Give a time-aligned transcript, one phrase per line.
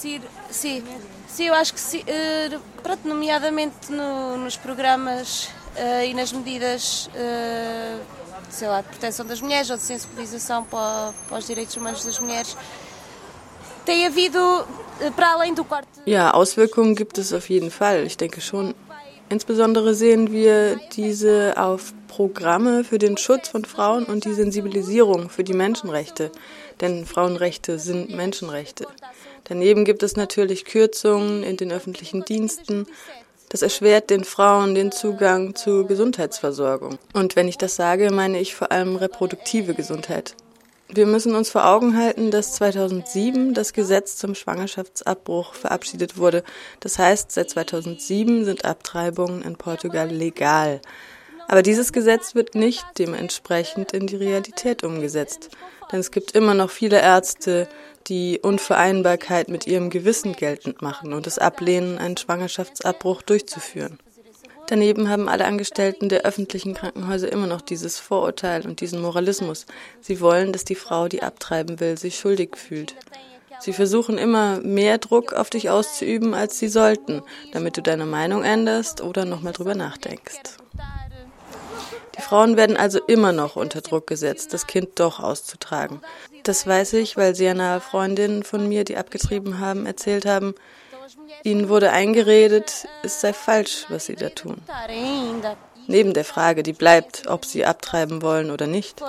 [0.00, 0.18] Sim,
[0.50, 0.82] sim,
[1.28, 7.06] sim, eu acho que sim, eh, pronto, nomeadamente no, nos programas uh, e nas medidas,
[7.08, 8.00] uh,
[8.48, 12.18] sei lá, de proteção das mulheres ou de sensibilização para, para os direitos humanos das
[12.18, 12.56] mulheres,
[13.84, 14.38] tem havido,
[15.14, 15.90] para além do corte.
[16.06, 18.06] Ja, Auswirkungen gibt es auf jeden Fall.
[18.06, 18.74] Ich denke schon.
[19.28, 25.44] Insbesondere sehen wir diese auf Programme für den Schutz von Frauen und die Sensibilisierung für
[25.44, 26.32] die Menschenrechte.
[26.80, 28.86] Denn Frauenrechte sind Menschenrechte.
[29.50, 32.86] Daneben gibt es natürlich Kürzungen in den öffentlichen Diensten.
[33.48, 37.00] Das erschwert den Frauen den Zugang zu Gesundheitsversorgung.
[37.14, 40.36] Und wenn ich das sage, meine ich vor allem reproduktive Gesundheit.
[40.88, 46.44] Wir müssen uns vor Augen halten, dass 2007 das Gesetz zum Schwangerschaftsabbruch verabschiedet wurde.
[46.78, 50.80] Das heißt, seit 2007 sind Abtreibungen in Portugal legal.
[51.48, 55.50] Aber dieses Gesetz wird nicht dementsprechend in die Realität umgesetzt.
[55.90, 57.68] Denn es gibt immer noch viele Ärzte,
[58.06, 63.98] die Unvereinbarkeit mit ihrem Gewissen geltend machen und es ablehnen, einen Schwangerschaftsabbruch durchzuführen.
[64.66, 69.66] Daneben haben alle Angestellten der öffentlichen Krankenhäuser immer noch dieses Vorurteil und diesen Moralismus.
[70.00, 72.94] Sie wollen, dass die Frau, die abtreiben will, sich schuldig fühlt.
[73.58, 78.42] Sie versuchen immer mehr Druck auf dich auszuüben, als sie sollten, damit du deine Meinung
[78.42, 80.56] änderst oder nochmal drüber nachdenkst.
[82.20, 86.02] Die Frauen werden also immer noch unter Druck gesetzt, das Kind doch auszutragen.
[86.42, 90.54] Das weiß ich, weil sehr nahe Freundinnen von mir, die abgetrieben haben, erzählt haben,
[91.44, 94.58] Ihnen wurde eingeredet, es sei falsch, was Sie da tun.
[95.86, 99.02] Neben der Frage, die bleibt, ob Sie abtreiben wollen oder nicht,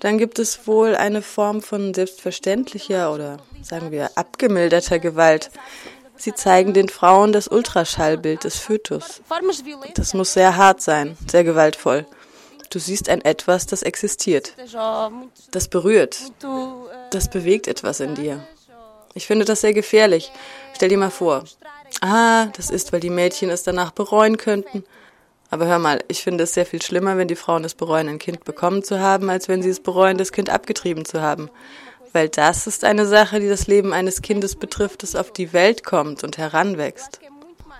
[0.00, 5.50] dann gibt es wohl eine Form von selbstverständlicher oder sagen wir abgemilderter Gewalt.
[6.16, 9.20] Sie zeigen den Frauen das Ultraschallbild des Fötus.
[9.94, 12.06] Das muss sehr hart sein, sehr gewaltvoll.
[12.70, 14.54] Du siehst ein Etwas, das existiert.
[15.50, 16.18] Das berührt.
[17.10, 18.46] Das bewegt etwas in dir.
[19.14, 20.30] Ich finde das sehr gefährlich.
[20.76, 21.44] Stell dir mal vor.
[22.00, 24.84] Ah, das ist, weil die Mädchen es danach bereuen könnten.
[25.50, 28.20] Aber hör mal, ich finde es sehr viel schlimmer, wenn die Frauen es bereuen, ein
[28.20, 31.50] Kind bekommen zu haben, als wenn sie es bereuen, das Kind abgetrieben zu haben.
[32.12, 35.82] Weil das ist eine Sache, die das Leben eines Kindes betrifft, das auf die Welt
[35.82, 37.18] kommt und heranwächst.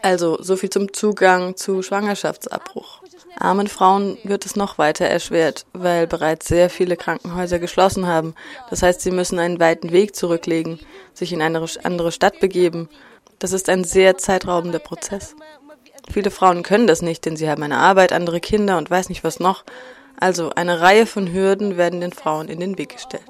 [0.00, 3.02] Also, so viel zum Zugang zu Schwangerschaftsabbruch.
[3.40, 8.34] Armen Frauen wird es noch weiter erschwert, weil bereits sehr viele Krankenhäuser geschlossen haben.
[8.70, 10.80] Das heißt, sie müssen einen weiten Weg zurücklegen
[11.14, 12.88] sich in eine andere Stadt begeben.
[13.38, 15.34] Das ist ein sehr zeitraubender Prozess.
[16.10, 19.24] Viele Frauen können das nicht, denn sie haben eine Arbeit, andere Kinder und weiß nicht
[19.24, 19.64] was noch.
[20.18, 23.24] Also eine Reihe von Hürden werden den Frauen in den Weg gestellt.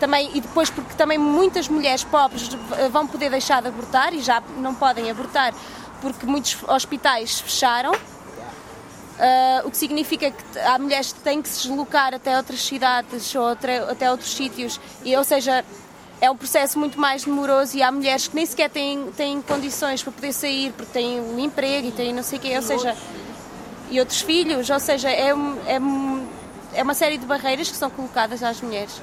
[0.00, 2.48] Também, e depois porque também muitas mulheres pobres
[2.90, 5.52] vão poder deixar de abortar e já não podem abortar
[6.00, 7.92] porque muitos hospitais fecharam.
[9.20, 13.34] Uh, o que significa que há mulheres que têm que se deslocar até outras cidades
[13.34, 15.62] ou até outros sítios, e, ou seja,
[16.22, 20.02] é um processo muito mais demoroso e há mulheres que nem sequer têm, têm condições
[20.02, 22.96] para poder sair porque têm um emprego e têm não sei o quê, ou seja,
[23.90, 25.80] e outros filhos, ou seja, é, é,
[26.74, 29.02] é uma série de barreiras que são colocadas às mulheres.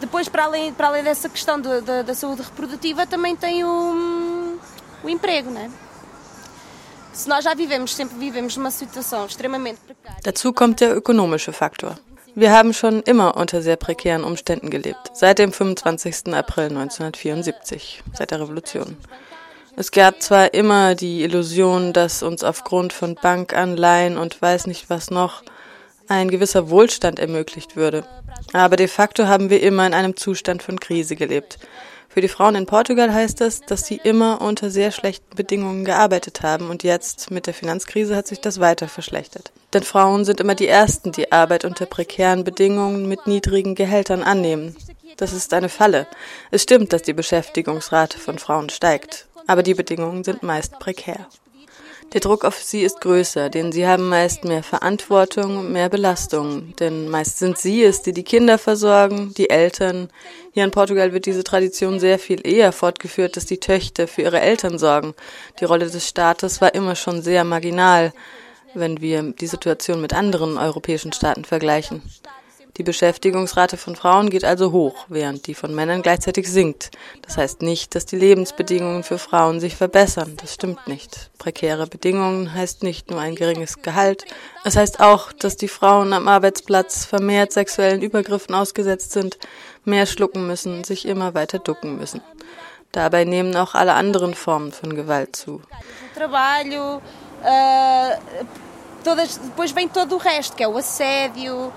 [0.00, 4.58] Depois, para além, para além dessa questão do, da, da, saúde reprodutiva, também tem o,
[5.02, 5.70] o emprego, não é?
[10.22, 11.98] Dazu kommt der ökonomische Faktor.
[12.36, 16.32] Wir haben schon immer unter sehr prekären Umständen gelebt, seit dem 25.
[16.32, 18.96] April 1974, seit der Revolution.
[19.74, 25.10] Es gab zwar immer die Illusion, dass uns aufgrund von Bankanleihen und weiß nicht was
[25.10, 25.42] noch
[26.06, 28.04] ein gewisser Wohlstand ermöglicht würde,
[28.52, 31.58] aber de facto haben wir immer in einem Zustand von Krise gelebt.
[32.08, 36.42] Für die Frauen in Portugal heißt das, dass sie immer unter sehr schlechten Bedingungen gearbeitet
[36.42, 39.52] haben und jetzt mit der Finanzkrise hat sich das weiter verschlechtert.
[39.74, 44.74] Denn Frauen sind immer die Ersten, die Arbeit unter prekären Bedingungen mit niedrigen Gehältern annehmen.
[45.18, 46.06] Das ist eine Falle.
[46.50, 51.26] Es stimmt, dass die Beschäftigungsrate von Frauen steigt, aber die Bedingungen sind meist prekär.
[52.14, 56.74] Der Druck auf sie ist größer, denn sie haben meist mehr Verantwortung mehr Belastung.
[56.80, 60.08] Denn meist sind sie es, die die Kinder versorgen, die Eltern.
[60.52, 64.40] Hier in Portugal wird diese Tradition sehr viel eher fortgeführt, dass die Töchter für ihre
[64.40, 65.12] Eltern sorgen.
[65.60, 68.14] Die Rolle des Staates war immer schon sehr marginal,
[68.72, 72.00] wenn wir die Situation mit anderen europäischen Staaten vergleichen.
[72.78, 76.92] Die Beschäftigungsrate von Frauen geht also hoch, während die von Männern gleichzeitig sinkt.
[77.22, 80.36] Das heißt nicht, dass die Lebensbedingungen für Frauen sich verbessern.
[80.40, 81.30] Das stimmt nicht.
[81.38, 84.26] Prekäre Bedingungen heißt nicht nur ein geringes Gehalt.
[84.62, 89.38] Es heißt auch, dass die Frauen am Arbeitsplatz vermehrt sexuellen Übergriffen ausgesetzt sind,
[89.84, 92.22] mehr schlucken müssen, sich immer weiter ducken müssen.
[92.92, 95.62] Dabei nehmen auch alle anderen Formen von Gewalt zu.
[97.40, 98.10] Uh,
[99.08, 101.72] todas, depois vem todo o resto, que é o assédio, uh,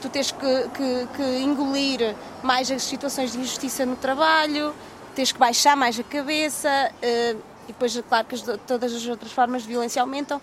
[0.00, 4.72] tu tens que, que, que, engolir mais as situações de injustiça no trabalho,
[5.12, 9.32] tens que baixar mais a cabeça uh, e depois, claro, que as, todas as outras
[9.32, 10.40] formas de violência aumentam.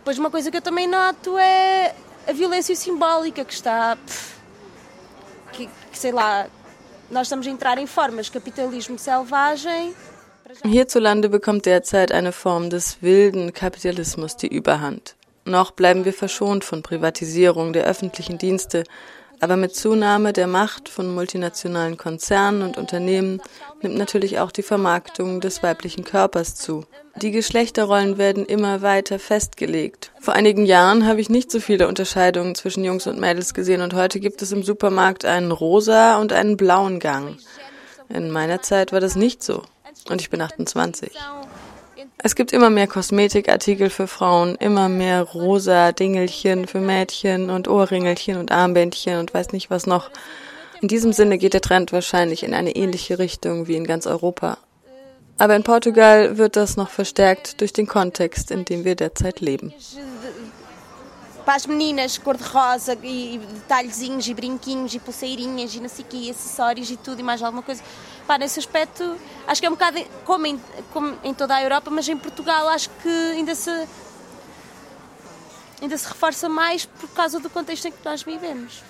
[0.00, 1.94] Depois, uma coisa que eu também noto é
[2.26, 3.96] a violência simbólica que está.
[3.96, 4.36] Pff,
[5.52, 6.46] que, que, sei lá,
[7.10, 9.94] nós estamos a entrar em formas capitalismo selvagem.
[10.64, 15.17] Hierzulande bekommt derzeit eine Form des wilden Kapitalismus die Überhand.
[15.48, 18.84] Noch bleiben wir verschont von Privatisierung der öffentlichen Dienste,
[19.40, 23.40] aber mit Zunahme der Macht von multinationalen Konzernen und Unternehmen
[23.80, 26.84] nimmt natürlich auch die Vermarktung des weiblichen Körpers zu.
[27.16, 30.12] Die Geschlechterrollen werden immer weiter festgelegt.
[30.20, 33.94] Vor einigen Jahren habe ich nicht so viele Unterscheidungen zwischen Jungs und Mädels gesehen und
[33.94, 37.38] heute gibt es im Supermarkt einen rosa und einen blauen Gang.
[38.10, 39.62] In meiner Zeit war das nicht so.
[40.10, 41.10] Und ich bin 28.
[42.18, 48.36] Es gibt immer mehr Kosmetikartikel für Frauen, immer mehr rosa Dingelchen für Mädchen und Ohrringelchen
[48.36, 50.10] und Armbändchen und weiß nicht was noch.
[50.80, 54.58] In diesem Sinne geht der Trend wahrscheinlich in eine ähnliche Richtung wie in ganz Europa.
[55.38, 59.72] Aber in Portugal wird das noch verstärkt durch den Kontext, in dem wir derzeit leben.
[61.48, 66.30] para as meninas cor-de-rosa e detalhezinhos e brinquinhos e pulseirinhas e não sei o quê,
[66.30, 67.82] e e mais alguma coisa.
[68.28, 70.60] Pá, nesse aspecto, acho que é um bocado como em,
[70.92, 73.88] como em toda a Europa, mas em Portugal acho que ainda se,
[75.80, 78.82] ainda se reforça mais por causa do contexto em que nós vivemos.